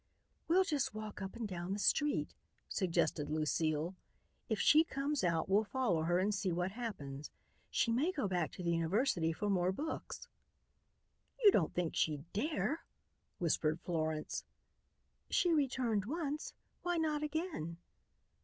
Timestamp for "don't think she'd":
11.51-12.25